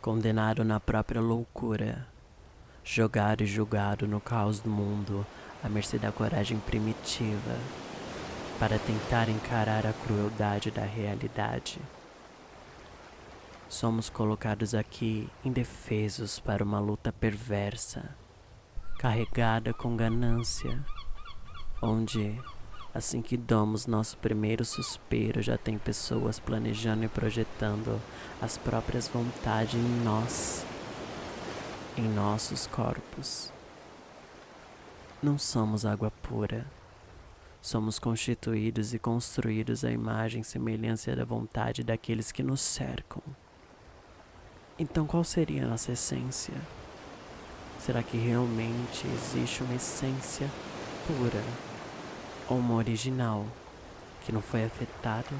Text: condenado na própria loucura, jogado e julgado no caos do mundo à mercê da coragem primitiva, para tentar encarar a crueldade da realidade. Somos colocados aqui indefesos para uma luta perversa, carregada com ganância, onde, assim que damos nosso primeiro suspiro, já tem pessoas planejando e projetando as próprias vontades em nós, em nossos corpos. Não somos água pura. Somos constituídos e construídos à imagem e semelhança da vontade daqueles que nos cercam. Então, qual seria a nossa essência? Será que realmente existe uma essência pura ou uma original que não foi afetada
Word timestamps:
condenado 0.00 0.64
na 0.64 0.78
própria 0.78 1.20
loucura, 1.20 2.06
jogado 2.84 3.42
e 3.42 3.46
julgado 3.46 4.06
no 4.06 4.20
caos 4.20 4.60
do 4.60 4.70
mundo 4.70 5.26
à 5.62 5.68
mercê 5.68 5.98
da 5.98 6.12
coragem 6.12 6.58
primitiva, 6.60 7.56
para 8.58 8.78
tentar 8.78 9.28
encarar 9.28 9.86
a 9.86 9.92
crueldade 9.92 10.70
da 10.70 10.84
realidade. 10.84 11.78
Somos 13.68 14.08
colocados 14.08 14.74
aqui 14.74 15.28
indefesos 15.44 16.40
para 16.40 16.64
uma 16.64 16.80
luta 16.80 17.12
perversa, 17.12 18.16
carregada 18.98 19.74
com 19.74 19.96
ganância, 19.96 20.82
onde, 21.82 22.40
assim 22.98 23.22
que 23.22 23.36
damos 23.36 23.86
nosso 23.86 24.16
primeiro 24.18 24.64
suspiro, 24.64 25.40
já 25.40 25.56
tem 25.56 25.78
pessoas 25.78 26.38
planejando 26.38 27.04
e 27.04 27.08
projetando 27.08 28.00
as 28.42 28.58
próprias 28.58 29.06
vontades 29.06 29.74
em 29.74 30.04
nós, 30.04 30.66
em 31.96 32.08
nossos 32.08 32.66
corpos. 32.66 33.52
Não 35.22 35.38
somos 35.38 35.86
água 35.86 36.10
pura. 36.10 36.66
Somos 37.62 37.98
constituídos 37.98 38.94
e 38.94 38.98
construídos 38.98 39.84
à 39.84 39.90
imagem 39.90 40.42
e 40.42 40.44
semelhança 40.44 41.14
da 41.14 41.24
vontade 41.24 41.82
daqueles 41.82 42.30
que 42.30 42.42
nos 42.42 42.60
cercam. 42.60 43.22
Então, 44.78 45.06
qual 45.06 45.24
seria 45.24 45.64
a 45.64 45.68
nossa 45.68 45.92
essência? 45.92 46.54
Será 47.80 48.02
que 48.02 48.16
realmente 48.16 49.06
existe 49.08 49.62
uma 49.62 49.74
essência 49.74 50.48
pura 51.06 51.42
ou 52.48 52.58
uma 52.58 52.74
original 52.74 53.44
que 54.24 54.32
não 54.32 54.40
foi 54.40 54.64
afetada 54.64 55.34